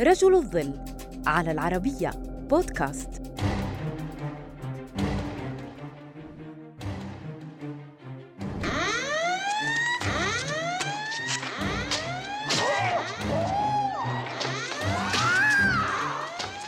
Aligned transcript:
رجل 0.00 0.34
الظل 0.34 0.74
على 1.26 1.52
العربية 1.52 2.10
بودكاست. 2.50 3.22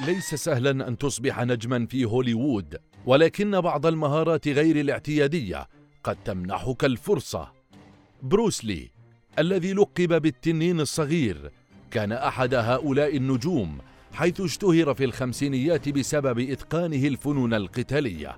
ليس 0.06 0.34
سهلا 0.34 0.88
أن 0.88 0.98
تصبح 0.98 1.42
نجما 1.42 1.86
في 1.86 2.04
هوليوود 2.04 2.76
ولكن 3.06 3.60
بعض 3.60 3.86
المهارات 3.86 4.48
غير 4.48 4.80
الاعتيادية 4.80 5.68
قد 6.04 6.16
تمنحك 6.24 6.84
الفرصة. 6.84 7.52
بروسلي 8.22 8.90
الذي 9.38 9.72
لقب 9.72 10.22
بالتنين 10.22 10.80
الصغير 10.80 11.50
كان 11.90 12.12
أحد 12.12 12.54
هؤلاء 12.54 13.16
النجوم 13.16 13.78
حيث 14.12 14.40
اشتهر 14.40 14.94
في 14.94 15.04
الخمسينيات 15.04 15.88
بسبب 15.88 16.38
إتقانه 16.38 17.06
الفنون 17.06 17.54
القتالية. 17.54 18.36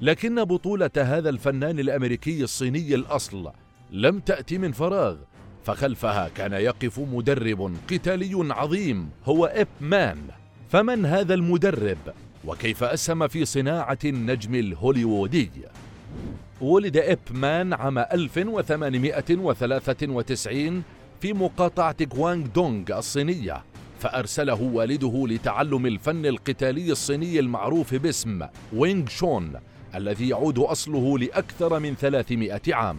لكن 0.00 0.44
بطولة 0.44 0.90
هذا 0.96 1.30
الفنان 1.30 1.78
الأمريكي 1.78 2.42
الصيني 2.42 2.94
الأصل 2.94 3.50
لم 3.90 4.18
تأتي 4.18 4.58
من 4.58 4.72
فراغ 4.72 5.16
فخلفها 5.64 6.28
كان 6.28 6.52
يقف 6.52 6.98
مدرب 6.98 7.76
قتالي 7.90 8.54
عظيم 8.54 9.10
هو 9.24 9.46
إب 9.46 9.68
مان. 9.80 10.18
فمن 10.68 11.06
هذا 11.06 11.34
المدرب؟ 11.34 11.98
وكيف 12.44 12.84
أسهم 12.84 13.28
في 13.28 13.44
صناعة 13.44 13.98
النجم 14.04 14.54
الهوليوودي؟ 14.54 15.50
ولد 16.60 16.96
إب 16.96 17.18
مان 17.30 17.72
عام 17.72 17.98
1893 17.98 20.82
في 21.20 21.32
مقاطعة 21.32 21.96
غوانغ 22.14 22.46
دونغ 22.46 22.98
الصينية 22.98 23.64
فأرسله 23.98 24.62
والده 24.62 25.26
لتعلم 25.26 25.86
الفن 25.86 26.26
القتالي 26.26 26.92
الصيني 26.92 27.38
المعروف 27.38 27.94
باسم 27.94 28.46
وينغ 28.72 29.08
شون 29.08 29.52
الذي 29.94 30.28
يعود 30.28 30.58
أصله 30.58 31.18
لأكثر 31.18 31.78
من 31.78 31.94
300 31.94 32.60
عام. 32.68 32.96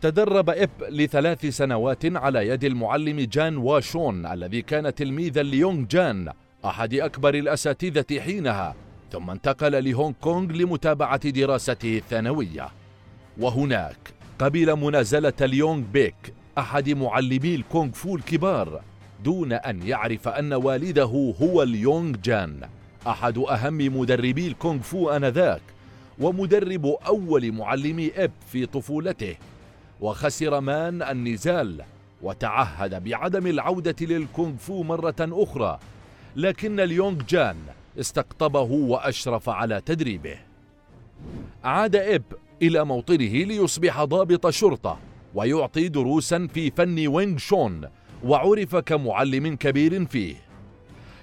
تدرب 0.00 0.50
إب 0.50 0.70
لثلاث 0.88 1.46
سنوات 1.46 2.16
على 2.16 2.48
يد 2.48 2.64
المعلم 2.64 3.20
جان 3.20 3.56
واشون 3.56 4.26
الذي 4.26 4.62
كان 4.62 4.94
تلميذا 4.94 5.42
ليونغ 5.42 5.86
جان 5.86 6.32
أحد 6.64 6.94
أكبر 6.94 7.34
الأساتذة 7.34 8.20
حينها 8.20 8.74
ثم 9.12 9.30
انتقل 9.30 9.84
لهونغ 9.84 10.14
كونغ 10.20 10.52
لمتابعة 10.52 11.30
دراسته 11.30 11.96
الثانوية. 11.96 12.68
وهناك 13.38 14.14
قبل 14.38 14.76
منازلة 14.76 15.32
ليونغ 15.40 15.82
بيك 15.92 16.34
أحد 16.58 16.90
معلمي 16.90 17.54
الكونغ 17.54 17.92
فو 17.92 18.16
الكبار 18.16 18.80
دون 19.24 19.52
أن 19.52 19.82
يعرف 19.82 20.28
أن 20.28 20.52
والده 20.52 21.34
هو 21.42 21.62
ليونغ 21.62 22.16
جان 22.24 22.68
أحد 23.06 23.38
أهم 23.38 23.98
مدربي 24.00 24.46
الكونغ 24.48 24.80
فو 24.80 25.10
آنذاك 25.10 25.62
ومدرب 26.18 26.86
أول 26.86 27.52
معلمي 27.52 28.12
إب 28.16 28.32
في 28.52 28.66
طفولته. 28.66 29.36
وخسر 30.00 30.60
مان 30.60 31.02
النزال 31.02 31.82
وتعهد 32.22 33.04
بعدم 33.04 33.46
العودة 33.46 33.96
للكونغ 34.00 34.56
فو 34.56 34.82
مرة 34.82 35.16
أخرى 35.20 35.78
لكن 36.36 36.76
ليونغ 36.76 37.22
جان 37.28 37.56
استقطبه 38.00 38.60
وأشرف 38.60 39.48
على 39.48 39.80
تدريبه. 39.80 40.38
عاد 41.64 41.96
إب 41.96 42.22
إلى 42.62 42.84
موطنه 42.84 43.44
ليصبح 43.44 44.04
ضابط 44.04 44.48
شرطة. 44.48 44.98
ويعطي 45.34 45.88
دروسا 45.88 46.48
في 46.54 46.70
فن 46.70 47.06
وينغ 47.06 47.38
شون 47.38 47.80
وعرف 48.24 48.76
كمعلم 48.76 49.56
كبير 49.56 50.04
فيه. 50.04 50.34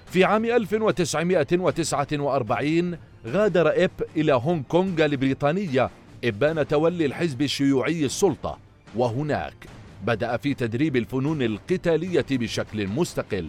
في 0.06 0.24
عام 0.24 0.44
1949 0.44 2.98
غادر 3.26 3.84
إب 3.84 3.90
إلى 4.16 4.32
هونغ 4.32 4.62
كونغ 4.62 5.04
البريطانية 5.04 5.90
إبان 6.24 6.68
تولي 6.68 7.06
الحزب 7.06 7.42
الشيوعي 7.42 8.04
السلطة. 8.04 8.58
وهناك 8.96 9.66
بدأ 10.06 10.36
في 10.36 10.54
تدريب 10.54 10.96
الفنون 10.96 11.42
القتالية 11.42 12.26
بشكل 12.30 12.86
مستقل. 12.86 13.48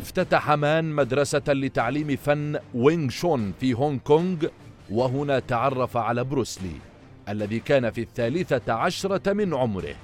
افتتح 0.00 0.50
مان 0.50 0.92
مدرسة 0.92 1.42
لتعليم 1.48 2.16
فن 2.16 2.58
وينغ 2.74 3.10
شون 3.10 3.52
في 3.60 3.74
هونغ 3.74 3.98
كونغ 3.98 4.46
وهنا 4.90 5.38
تعرف 5.38 5.96
على 5.96 6.24
بروسلي. 6.24 6.89
الذي 7.30 7.58
كان 7.58 7.90
في 7.90 8.00
الثالثة 8.00 8.72
عشرة 8.72 9.32
من 9.32 9.54
عمره. 9.54 9.94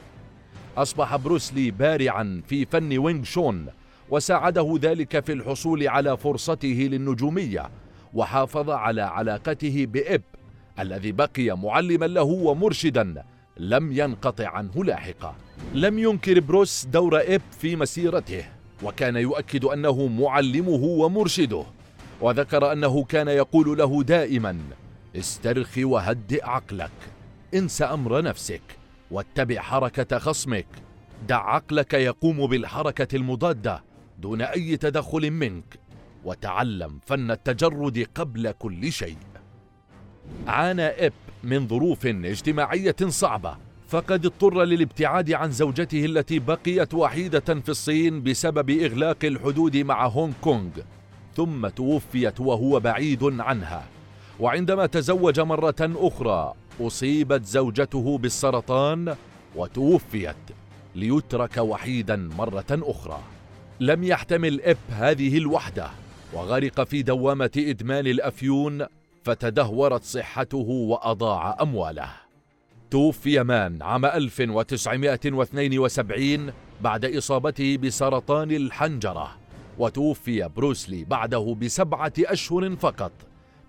أصبح 0.76 1.16
بروسلي 1.16 1.70
بارعا 1.70 2.42
في 2.48 2.66
فن 2.66 2.98
وينغ 2.98 3.24
شون 3.24 3.66
وساعده 4.10 4.78
ذلك 4.82 5.24
في 5.24 5.32
الحصول 5.32 5.88
على 5.88 6.16
فرصته 6.16 6.88
للنجومية 6.90 7.70
وحافظ 8.14 8.70
على 8.70 9.02
علاقته 9.02 9.86
بإب 9.86 10.22
الذي 10.78 11.12
بقي 11.12 11.58
معلما 11.58 12.06
له 12.06 12.22
ومرشدا 12.22 13.24
لم 13.56 13.92
ينقطع 13.92 14.48
عنه 14.48 14.84
لاحقا. 14.84 15.34
لم 15.74 15.98
ينكر 15.98 16.40
بروس 16.40 16.86
دور 16.86 17.20
إب 17.34 17.42
في 17.60 17.76
مسيرته 17.76 18.44
وكان 18.82 19.16
يؤكد 19.16 19.64
أنه 19.64 20.06
معلمه 20.06 20.84
ومرشده 20.84 21.64
وذكر 22.20 22.72
أنه 22.72 23.04
كان 23.04 23.28
يقول 23.28 23.78
له 23.78 24.02
دائما 24.02 24.58
استرخي 25.16 25.84
وهدئ 25.84 26.44
عقلك. 26.44 26.90
انس 27.54 27.82
أمر 27.82 28.22
نفسك 28.22 28.62
واتبع 29.10 29.60
حركة 29.60 30.18
خصمك. 30.18 30.66
دع 31.28 31.54
عقلك 31.54 31.94
يقوم 31.94 32.46
بالحركة 32.46 33.16
المضادة 33.16 33.84
دون 34.18 34.42
أي 34.42 34.76
تدخل 34.76 35.30
منك 35.30 35.78
وتعلم 36.24 36.98
فن 37.06 37.30
التجرد 37.30 38.06
قبل 38.14 38.50
كل 38.50 38.92
شيء. 38.92 39.16
عانى 40.46 40.82
إب 40.82 41.12
من 41.44 41.68
ظروف 41.68 42.06
اجتماعية 42.06 42.96
صعبة 43.08 43.56
فقد 43.88 44.26
اضطر 44.26 44.64
للابتعاد 44.64 45.32
عن 45.32 45.50
زوجته 45.50 46.04
التي 46.04 46.38
بقيت 46.38 46.94
وحيدة 46.94 47.40
في 47.40 47.68
الصين 47.68 48.22
بسبب 48.22 48.70
إغلاق 48.70 49.24
الحدود 49.24 49.76
مع 49.76 50.06
هونغ 50.06 50.32
كونغ 50.40 50.70
ثم 51.36 51.68
توفيت 51.68 52.40
وهو 52.40 52.80
بعيد 52.80 53.24
عنها. 53.40 53.84
وعندما 54.40 54.86
تزوج 54.86 55.40
مرة 55.40 55.76
أخرى 55.80 56.54
أصيبت 56.80 57.44
زوجته 57.44 58.18
بالسرطان 58.18 59.16
وتوفيت 59.56 60.36
ليترك 60.94 61.56
وحيدا 61.56 62.16
مرة 62.16 62.64
أخرى. 62.70 63.18
لم 63.80 64.04
يحتمل 64.04 64.60
إب 64.60 64.76
هذه 64.90 65.38
الوحدة 65.38 65.90
وغرق 66.32 66.84
في 66.84 67.02
دوامة 67.02 67.50
إدمان 67.56 68.06
الأفيون 68.06 68.86
فتدهورت 69.24 70.04
صحته 70.04 70.68
وأضاع 70.68 71.56
أمواله. 71.60 72.08
توفي 72.90 73.42
مان 73.42 73.82
عام 73.82 74.04
1972 74.04 76.52
بعد 76.80 77.04
إصابته 77.04 77.76
بسرطان 77.76 78.50
الحنجرة 78.50 79.36
وتوفي 79.78 80.48
بروسلي 80.56 81.04
بعده 81.04 81.56
بسبعة 81.62 82.12
أشهر 82.18 82.76
فقط 82.76 83.12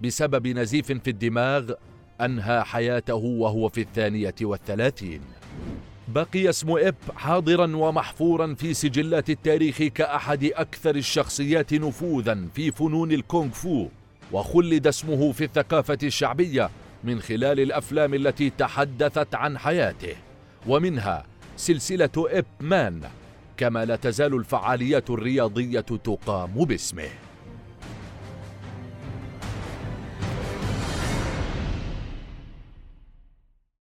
بسبب 0.01 0.47
نزيف 0.47 0.91
في 0.91 1.09
الدماغ 1.09 1.71
أنهى 2.21 2.63
حياته 2.63 3.15
وهو 3.15 3.69
في 3.69 3.81
الثانية 3.81 4.35
والثلاثين. 4.41 5.21
بقي 6.07 6.49
اسم 6.49 6.71
إب 6.71 6.95
حاضرا 7.15 7.75
ومحفورا 7.75 8.53
في 8.53 8.73
سجلات 8.73 9.29
التاريخ 9.29 9.83
كأحد 9.83 10.43
أكثر 10.43 10.95
الشخصيات 10.95 11.73
نفوذا 11.73 12.47
في 12.53 12.71
فنون 12.71 13.11
الكونغ 13.11 13.49
فو 13.49 13.87
وخلد 14.31 14.87
اسمه 14.87 15.31
في 15.31 15.43
الثقافة 15.43 15.97
الشعبية 16.03 16.69
من 17.03 17.19
خلال 17.19 17.59
الأفلام 17.59 18.13
التي 18.13 18.49
تحدثت 18.49 19.35
عن 19.35 19.57
حياته. 19.57 20.15
ومنها 20.67 21.25
سلسلة 21.57 22.09
إب 22.17 22.45
مان 22.59 23.01
كما 23.57 23.85
لا 23.85 23.95
تزال 23.95 24.35
الفعاليات 24.35 25.09
الرياضية 25.09 25.79
تقام 25.79 26.65
باسمه. 26.65 27.09